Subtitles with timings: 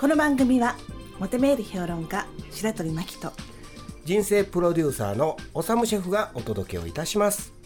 [0.00, 0.76] この番組は
[1.18, 3.32] モテメール評論家白鳥真希と
[4.06, 7.59] 人生プロデューサーのおさむシェフがお届けをいたします。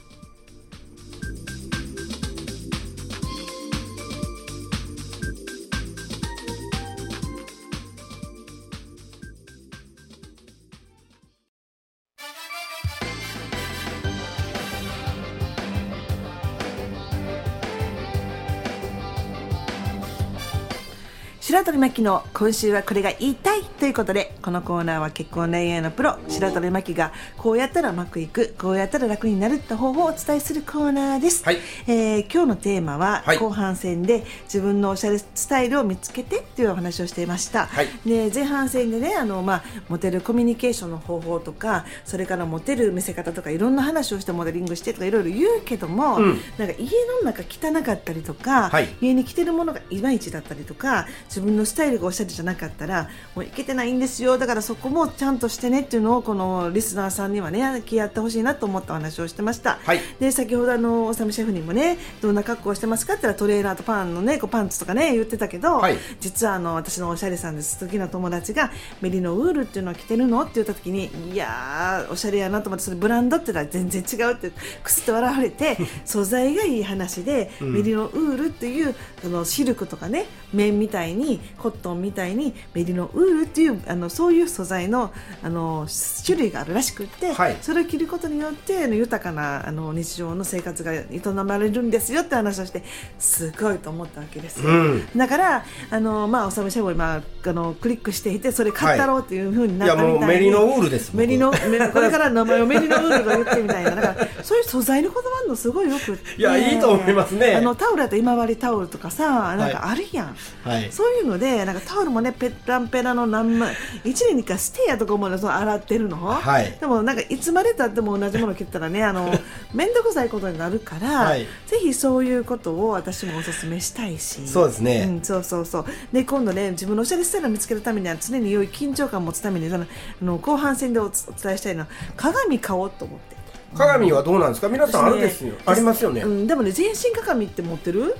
[21.55, 31.58] 白鳥真希の今週はこれが言いたいということでこのコーナーは結婚恋愛のプロ白鳥真希がこうやったらうまくいくこうやったら楽になるって方法をお伝えするコーナーです、はい。
[31.86, 37.88] えー今日のテーマははい後半戦で自分のおしゃれスタイルを見つけてっていうお話をしていました、はい。
[38.05, 46.41] で前半戦でねあの、まあ、モテるコミュニケーションの方法とかそれからモテる見せ方とかいろんな話をしてモデリングしてとかいろいろ言うけども、うん。
[46.58, 46.91] なんか家
[47.22, 48.88] の中汚かったりとか、はい。
[49.00, 54.39] 家に着てるものがいまいちだったりとか自分のスタイルがおしゃれじゃなかったらもういけてないんですよ。
[54.39, 60.00] だからそこもちゃんとしてねっていうのをこのリスナーさんにはね気合ってほしいなと思ったお話をしてました、はい。
[60.20, 65.98] で先ほどあのおさむシェフにもねどんな格好をしてますかって言ったらトレーナーとパンのねこうパンツとかね言ってたけど、はい。
[66.20, 67.78] 実はあの私のおしゃれさんです。
[67.78, 70.43] 時の友達がメリノウールっていうのを着てるの？
[70.43, 74.50] って言った時にいやーおしゃれやなと思ってそれブランドって言ったら全然違うって
[74.82, 78.94] くすって笑われて 素材がいい話で、メリノウールっていう
[79.25, 85.12] あのシルクとかね綿みたいにコットンみたいにメリノウールっていうあのそういう素材の
[85.43, 85.87] あの
[86.25, 87.56] 種類があるらしくって、はい。
[87.62, 92.83] それを着ることによってあの豊かなあの日常の生活が営まれるんですよって話をして
[93.19, 95.09] すごいと思ったわけですよ、うん。
[95.17, 101.19] だからあの、まあ、おさむシェフを今あのクリックしていてそれ買ったろうっていうふうになったみたいに、もうメリノウールです僕。
[101.21, 106.41] メリノメこれから名前をメリノウールと言ってみたいなだからそういう素材の言葉あるのすごいよくって。
[106.41, 107.55] いやいいと思いますね。
[107.55, 110.91] あのタオルだと今治タオルとかさなんかあるやん、はい。
[110.91, 113.75] そういうのでなんかタオルもねペッランペラの何枚
[114.05, 116.77] 1年に1回ステイやとか思うのその洗ってるの、はい。
[116.81, 119.32] でもなんかいつまでたっても同じもの着てたらねあの
[119.75, 121.47] 面倒くさいことになるから、はい。
[121.66, 124.47] ぜひそういうことを私もお勧めしたいし。
[124.49, 125.05] そうですね。
[125.06, 125.84] ん、そうそうそう。
[126.12, 133.34] で今度ね自分のおしゃれスタイルを見つけるためには常に良い緊張感を持つためにそのあの後半戦でお伝えしたいのは鏡買おうと思って。
[133.75, 134.69] 鏡はどうなんですか？
[134.69, 138.17] 皆さんあるですよ、ありますよね、うん、でもね全身鏡って持ってる？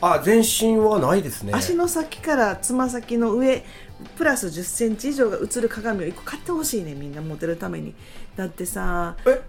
[0.00, 1.52] あ全身はないですね。
[1.54, 3.64] 足の先からつま先の上
[4.16, 7.94] プラス1 0センチ以上が映る鏡を1個買ってほしいねみんな持てるために。
[8.34, 9.42] だってさえ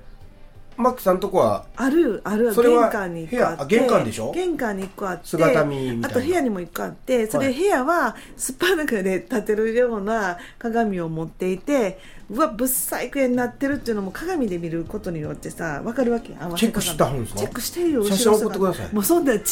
[0.75, 1.65] マックさんとこは？
[1.75, 3.77] あるあるそれは玄関に1個あって。
[3.77, 4.31] 玄関でしょ？
[4.31, 6.07] 玄関に1個あって姿見みたいな。
[6.09, 17.39] あと部屋にも1個あってそれはい部屋はすっぱだかで立てるような鏡を持っていてうわぶっ細工になってるっていうのも鏡で見ることによってさ分かるわけチェックしてはるんですか？
[17.39, 18.93] チェックしてるよ写真送ってください。
[18.95, 19.43] もうそんなん違うっ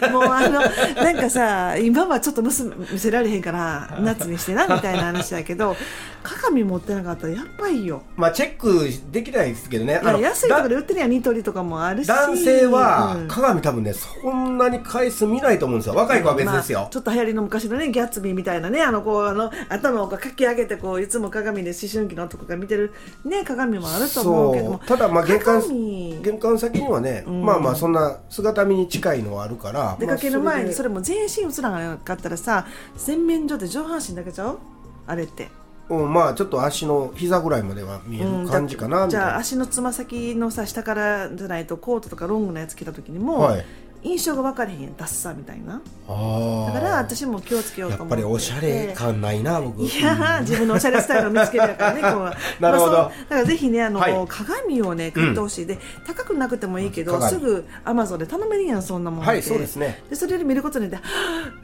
[0.00, 0.08] て。
[0.10, 5.74] もうあのなんかさ今はちょっと娘見せられへんから 夏にしてなみたいな話だけど
[6.22, 8.02] 鏡持ってなかったらやっぱいよ。
[8.16, 10.00] まあチェックできないですけどね。
[10.20, 12.06] 安いとこだで売ってるやんニトリとかもあるし。
[12.08, 13.28] 男性はうん。
[13.28, 15.94] 鏡多分ねそんなに回数見ないと思うんですよ。
[15.94, 24.78] 若い子は別ですよ、まあちょっと流行りの昔のねギャッツビーみたいなねあのこうあの頭をかき上げてこういつも鏡で思春期の男が見てるね鏡もあると思うけども。
[24.78, 26.22] ただまあ玄関鏡。
[26.22, 32.66] 玄関先にはね、まあまあそんな姿見に近いのはあるから出かける前にそれれも全身映らなかったらさ
[32.96, 34.58] 洗面所で上半身だけちゃう？
[35.06, 35.48] あれって。
[35.88, 43.64] うん、まあちょっと足の膝ぐらいまでは見える感じかなみたいな、じゃあ足のつま先のさ下からじゃないとコートとかロングのやつ着た時にも、はい
[44.02, 45.74] 印象が分かれへんダッサみたいな。
[45.74, 48.22] だから私も気をつけようと思って。
[48.22, 49.82] やっぱりおしゃれ感ないな僕。
[49.82, 52.62] いやー自分のおしゃれスタイルを見つけるからね、こう。
[52.62, 54.26] なるほどまあだからぜひね、あの、はい。
[54.28, 60.02] 鏡をね、買ってほしい、で、高くなくてもいいけど、鏡すぐアマゾンで頼めるやん、そんなもんはいそうですね。
[60.08, 61.00] で、それで見ることによっ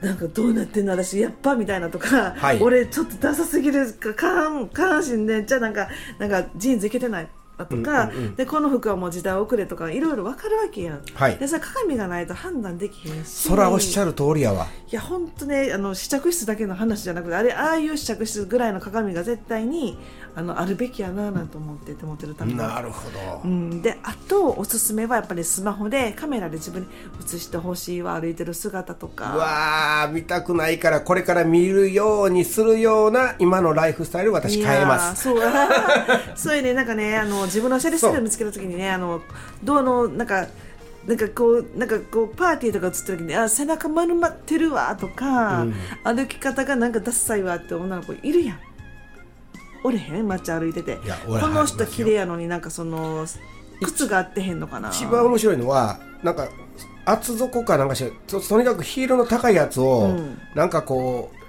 [0.01, 2.61] て、なんかどうなってんの、私、やっぱみたいなとか、はい。
[2.61, 5.89] 俺、ちょっとダサすぎるか、下半下半身で、じゃあなんか、
[6.19, 7.29] なんかジーンズいけてない。
[7.65, 8.35] だとか、うんうんうん。
[8.35, 11.03] でこの服はもう時代遅れとかいろいろ分かるわけやん。
[11.15, 11.37] はい。
[11.37, 13.29] でさ鏡がないと判断できへんし。
[13.29, 14.67] そらおっしゃる通りやわ。
[14.91, 19.97] いや本当ねあの試着室だけの話じゃなくてあれああいう試着室ぐらいの鏡が絶対に
[20.35, 26.89] あのあるべきやななんて思ってて思ってるためになるほど、うん、であとおすすめはやっぱりスマホでカメラで自分に
[27.25, 35.31] 映してほしいわ歩いてる姿とうかわー見たくないからこれから見るようにするような今のライフスタイル私変えます。
[35.31, 36.37] いやーそう。
[36.53, 39.21] そういうねなんかねあの自分のシャレスタイルを見つけた時にねあの
[39.63, 40.47] どうのなんか
[41.07, 45.75] なんかこうなんかこうパーティーとか映った時にあ背中丸まってるわとか、うん。
[46.05, 48.61] 歩き方がなんかダッサいわって女の子いるやん。
[49.85, 50.29] おれへん？
[50.29, 50.99] 街歩いてて。
[51.27, 53.27] この人綺麗やのになんかその
[53.83, 54.91] 靴が合ってへんのかな。
[54.91, 56.49] 一番面白いのはなんか
[57.05, 60.39] 厚底かなんかしてととにかくヒールの高いやつを、うん。
[60.55, 61.42] なんかこう竹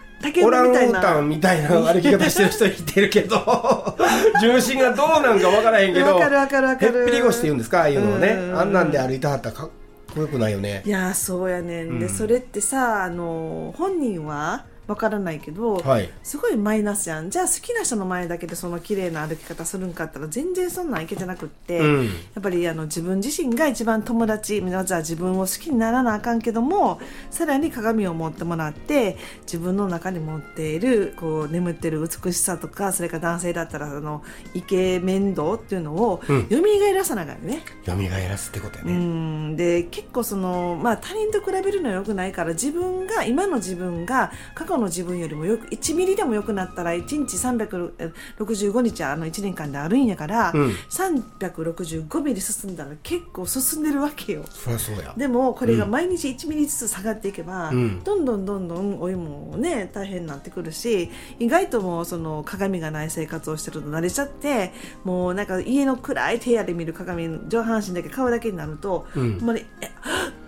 [0.43, 3.35] オランウータンみたいな歩き方してる人いてるけど
[4.41, 6.99] 重心がどうなんかわからへんけどわかるわかるわかる。
[7.01, 8.27] へっぴり腰って言うんですかああいうのをね。
[8.29, 9.69] うんあんなんで歩いてはったらかっ
[10.13, 10.83] こよくないよね。
[10.85, 11.99] いやーそうやねん。
[11.99, 12.11] で、うん。
[12.11, 16.09] それってさあの本人はわからないけど、はい。
[16.23, 17.29] すごいマイナスやん。
[17.29, 22.05] じゃあ好きな人の前だけでその綺麗な歩き方するんかったら全然そんなんいけてなくって、うん。
[22.05, 26.99] やっぱりあの自分自身が一番友達まずは自分を好きにならなあかんけども
[27.31, 36.47] さらに鏡を持ってもらって自分の中に持っているこう眠ってる美しさとかそれから男性だったらあのイケメン度っていうのをうん。
[36.49, 36.57] 蘇
[36.93, 37.61] らさなあかんよね。
[37.85, 39.55] 蘇らすってことやうね、ん。
[39.55, 50.71] で結構その、まあ、他人と比べるのはよくないから自分が今の自分が過去の自分よりもよく1ミリでも良くなったら1日365日あの1年間であるんやから、うん。
[50.89, 54.43] 365ミリ進んだら結構進んでるわけよ。
[54.49, 55.13] そりゃそうや。
[55.17, 58.03] でもこれが毎日1ミリずつ下がっていけば、うん。
[58.03, 61.09] どんどんどんどんお湯もね大変になってくるし
[61.39, 64.73] 意外ともうその鏡がない生活をしてると慣れちゃって
[65.03, 69.39] もうなんか家の暗い部屋で見る鏡上半身だけ顔だけになると、うん。
[69.39, 69.91] ほんまにえ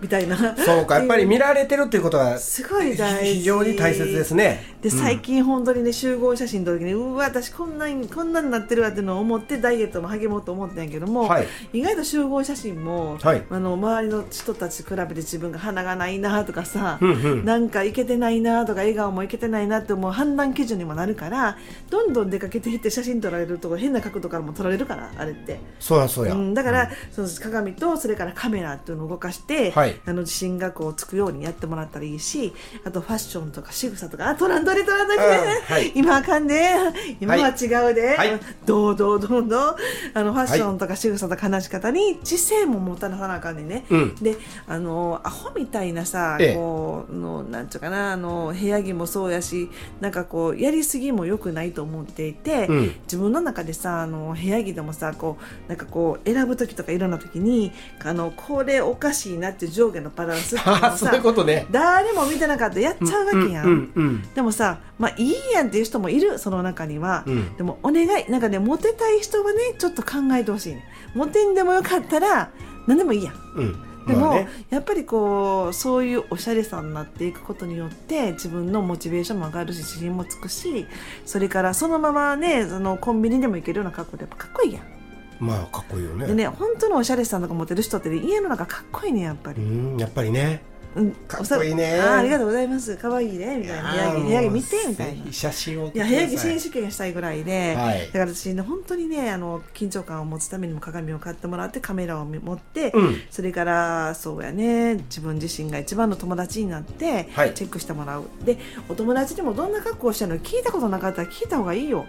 [0.02, 0.56] みたいな。
[0.58, 3.34] そうかやっぱり見られてるっていうことはすごい大事。
[3.36, 4.76] 非常に大切ですね。
[4.82, 11.48] で最近本当にね集合写真撮る時にうわ私こんなにこんなになってるわっていうのを思ってダイエットも励もうと思ってんやけども、はい。
[11.74, 13.44] 意外と集合写真も、はい。
[13.50, 17.46] あの周りの人たちと比べて自分が鼻がないなとかさ、うんうん。
[17.46, 21.58] なんかいけてないなとか笑顔もいけてないなって思う判断基準にもなるから
[21.90, 25.60] どんどん出かけていって写真撮られると変な角度からも撮られるからあれって。
[25.80, 32.54] そうやそうや、うん、だから、その鏡とそれからカメラっていうのを動かして、はいあの自信がこうつくようにやってもらったらいいし
[32.84, 35.92] あとファッションとか仕草とかあトランドレトランドレ、はい。
[35.96, 36.74] 今あかんで。
[37.20, 38.40] 今は違うで、はい。
[38.66, 39.76] どうどうどうどう。
[40.14, 44.16] あのファッションとか仕草とか話し方に知性も持たなさなあかんねんね、うん。
[44.16, 44.38] で
[44.68, 46.56] あのアホみたいなさ、ええ。
[46.56, 52.96] こうのなんていうかなあの部屋着もそうやしなんかこうやりすぎも良くないと思っていて、うん。
[53.04, 57.72] 自分の中でさあの部屋着でもさこうなんかこう選ぶ時とかいろんな時に
[58.04, 63.66] あのこれおかしいなって上下のバランスっていうのあを そうさいうことね誰も見てなかったらやっちゃうわけやん。
[63.66, 67.24] うんうんうんでもさ、まあいいやんっていう人もいる、その中には。
[67.25, 70.86] うんでもお願い、なんかね、モテたい人はね、ちょっと考えてほしい、ね。
[71.13, 72.50] モテんでもよかったら、
[72.88, 73.36] 何でもいいやん。
[73.56, 80.86] うんでも、まあねやっぱりこうそういうおしゃれさになっていくことによって自分のモチベーションも上がるし自信もつくし
[81.25, 84.95] それからそのままねそのコンビニでも行けるような格好でやっぱかっこいいやん。
[85.40, 86.28] まあかっこいいよね。
[86.28, 89.62] でね本当のおしゃれさんとか持ってる人って、ね、家の中かっこいいねやっぱうり。
[89.62, 90.62] んやっぱりね。
[90.96, 92.00] うん、かっこいいね。
[92.00, 92.96] あーありがとうございます。
[92.96, 93.92] 可愛いねみたいな。
[93.92, 95.34] 部屋着部屋着見てみたいな。
[95.34, 96.00] 写真を送い。
[96.00, 98.06] や部屋着選手権したいぐらいで、はい。
[98.08, 103.18] だから私ね本当にねあの緊張感を持つためにも鏡を買ってもらってカメラを持って、うん。
[103.30, 107.54] それからそうやね自分自身が一番の友達になって、はい。
[107.54, 108.24] チェックしてもらう。
[108.46, 112.06] でお友達でもどんな格好をしてるの聞いたことなかったら聞いた方がいいよ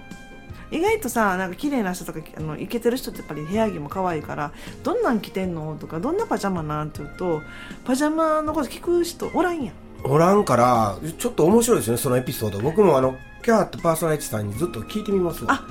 [0.71, 7.43] 意外とさなんか綺麗な人とかあのイケてる人ってやっぱり部屋着も可愛いからどんなん着てんのとかどんなパジャマなんて言うと
[7.85, 9.75] パジャマのこと聞く人おらんやん。
[10.05, 12.61] おらんからちょっと面白いですねそのエピソード。
[12.61, 15.45] 僕もあのキャーってパーソナリティさんにずっと聞いてみます。
[15.45, 15.67] わあ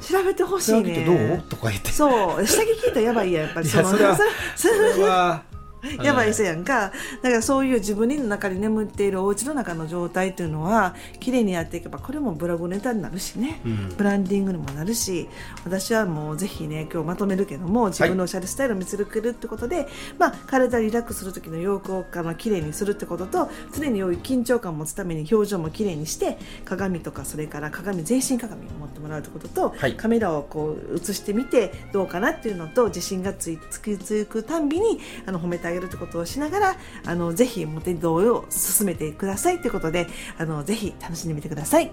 [0.00, 1.14] 調べてほしい下着ってどう？
[1.14, 1.90] ねとか言って。
[1.90, 2.46] そう。
[2.46, 3.68] 下着聞いたらやばいやんやっぱり。
[3.68, 4.18] いやそれは
[4.56, 5.42] それは
[6.02, 6.92] やばい人やんか。
[7.22, 13.88] だからそういう自分の中に眠っているお家の中の状態っていうのは綺麗にやっていけばこれもブログネタになるしね、うん。
[13.96, 15.28] ブランディングにもなるし。
[15.64, 29.94] 私はもうぜひね今日まとめるけども自分のおしゃれスタイルを見つけるってことで、まあ、体リラックスする時の洋服をあの綺麗にするってことと常に良い緊張感を持つために表情も綺麗にして鏡とかそれから鏡全身鏡を持ってもらうってことと、はい。
[29.94, 40.06] カメラをこう映してみてどうかなっていうのと自信がついつきつくたんびにあの褒めてあげるってことをしながらあのぜひモテ動画を進めてくださいということで
[40.38, 41.90] あのぜひ楽しんでみてください。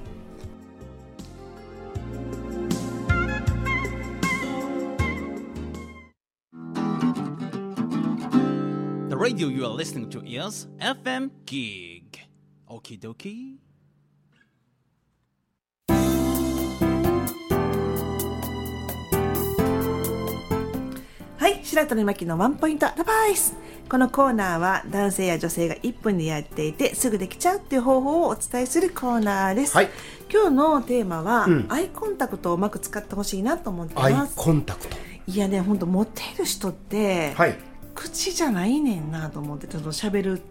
[9.10, 12.20] The radio you are listening to is FM Gig.
[12.68, 13.69] Okie dokie.
[21.50, 23.56] い、白鳥真希のワンポイントアドバイス。
[23.90, 29.76] このコーナーは男性や女性が1分でやっていてすぐできちゃうっていう方法をお伝えするコーナーです。
[29.76, 29.90] はい
[30.32, 34.36] 今日のテーマは、んアイコンタクトをうまく使ってほしいなと思ってます。
[34.36, 37.58] コンタクトいやね、ほんとモテる人って、はい
[37.96, 40.42] 口じゃないねんなと思ってちょっと喋る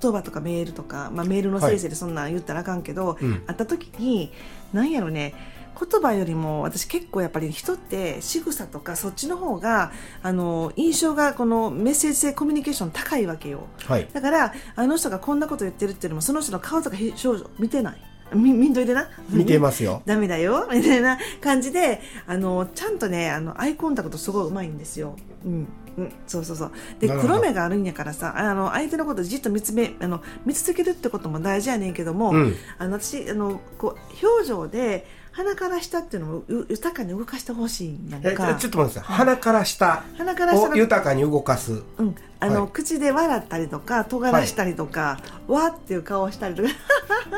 [0.00, 4.32] 言葉とかメールとか、まあ、メールの先生でそんなん言ったらあかんけど、うん会った時に
[4.72, 5.34] なんやろね
[5.78, 13.66] 言葉よりも私結構やっぱり人って仕草とかそっちの方があの印象がこのメッセージ性コミュニケーション高いわけよ。
[13.86, 14.08] はい。
[14.12, 18.00] だからあの人がこんなこと言ってるっていうのもその人の顔とか表情見てない？
[18.34, 19.08] み見んといてな？
[19.30, 20.02] 見てますよ。
[20.06, 20.68] ダメだよ。
[20.72, 25.16] みたいな感じであのちゃんとねあのアイコンタクトすごいうまいんですよ。
[25.44, 25.68] うん。
[25.96, 26.72] うん、そうそうそう。
[26.98, 32.56] で黒目があるんやからさあの相手のことじっと見つめあの見続けるってことも大事やねんけども、うん。
[32.78, 39.16] あの私あのこう表情で鼻から下っていうのをう豊かに動かしてほしいんやんえかちょっと待ってください。
[39.16, 40.04] 鼻から下。
[40.16, 41.82] 鼻から下のを豊かに動かす。
[41.98, 42.70] うん、あの、はい。
[42.70, 46.68] 口で笑ったりとか尖らしたりとか、わっていう顔をしたりとか。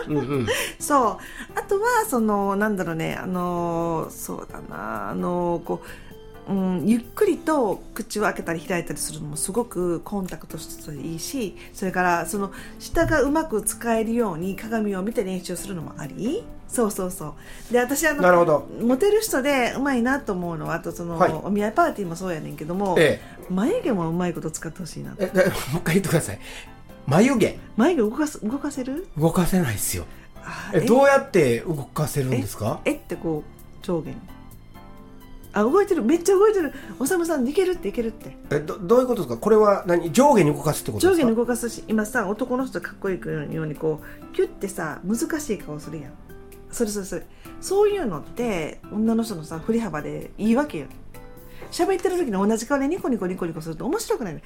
[0.09, 0.47] うんうん。
[0.79, 1.19] そ
[1.55, 1.59] う。
[1.59, 3.17] あとはそのなんだろうね。
[3.17, 5.09] あのそうだな。
[5.09, 5.81] あのこ
[6.49, 17.35] う、うん、ゆっくりと口を開けたり開いたりするのもすごくコンタクトしていいしそれからその舌がうまく使えるように鏡を見て練習するのもありそうそうそ
[17.71, 17.73] う。
[17.73, 18.69] で私あのなるほど。
[18.81, 21.33] モテる人でうまいなと思うのはあとその、はい。
[21.33, 26.39] お見合いパーティーもそうやねんけども、え眉毛もうまいこと使ってほしいなええでもう一回言ってください。
[27.07, 27.59] 眉毛。
[27.77, 29.07] 眉毛動かす動かせる？
[29.17, 30.05] 動かせないですよ。
[30.45, 32.81] あえどうやって動かせるんですか？
[32.85, 32.93] え？
[32.95, 34.17] ってこう上下に。
[35.53, 36.03] あ動いてる。
[36.03, 36.75] めっちゃ動いてる。
[36.99, 38.37] おさむさんいけるっていけるって。
[38.51, 39.41] えどどういうことですか？
[39.41, 40.13] これは何？
[40.13, 41.23] 上下に動かすってことですか？
[41.23, 46.13] 上下に動かすし今さ男の人かっこいいようにこうキュッてさ難しい顔するやん
[46.77, 47.23] それそれそれ
[47.61, 50.87] そういうのって女の人のさ振り幅でいいわけよ。
[51.71, 54.35] 喋ってる時に同じ顔でニコニコニコニコすると面白くない。
[54.35, 54.43] ね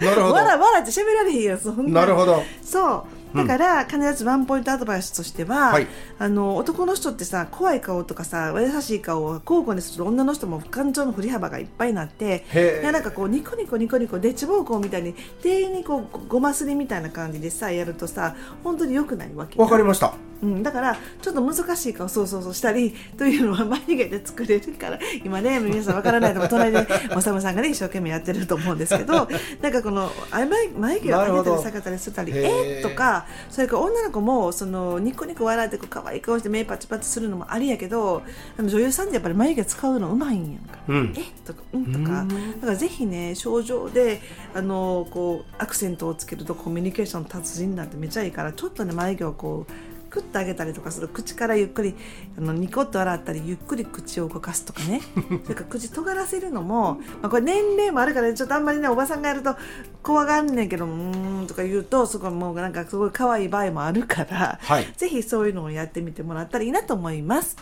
[0.00, 0.34] なるほど。
[0.34, 2.42] わらわらって喋られへんやんそんななるほど。
[2.62, 3.36] そう。
[3.36, 5.86] だから、必ずワンポイントアドバイスとしては、はい。
[6.18, 12.44] あの男の人ってさ怖い顔とかさ優しい顔を交互にする女の人も感情の振り幅がいっぱいになって
[12.82, 29.28] なんかこうニコニコニコニコでっちぼうこうみたいに店員にこうごますりみたいな感じでさやるとさ本当に良くないわけわかりましたうん、だからちょっと難しい顔そうそうそうしたりというのは眉毛で作れるから今ね 皆さんわからないと思う隣でおさむさんがね一生懸命やってると思うんですけど
[29.62, 38.22] なんかこのあ眉眉毛を上げたり下げたりしてたりえーとかそれから女の子もそのニコニコ笑ってこう可愛い顔して目パチパチするのもありやけど
[38.58, 40.78] 女優さんってやっぱり眉毛使うのうまいんやんか。
[40.88, 41.14] うん。
[41.16, 42.26] えとかうんとか。
[42.60, 44.20] だからぜひね症状で
[44.54, 49.72] あのこうアクセントをつけるとコミュニケーションの達人になってめっちゃいいからちょっとね眉毛をこう
[50.16, 51.08] クッと上げたりとかする。
[51.08, 51.94] 口からゆっくり
[52.38, 55.02] あのニコッと笑ったりゆっくり口を動かすとかね。
[55.44, 59.54] それから口尖らせるのも、まあ、これ年齢もあるからちょっとあんまりねおばさんがやると
[60.02, 64.90] 怖がんねんけどうーんとか言うとそこもうなんかすごい可愛い場合もあるから、はい。
[64.96, 67.56] ぜひそういうのをやってみてもらったらいいなと思います。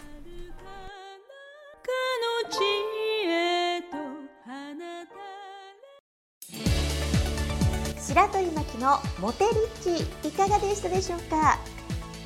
[8.06, 9.44] 白鳥真希のモテ
[9.82, 11.58] リッチいかがでしたでしょうか？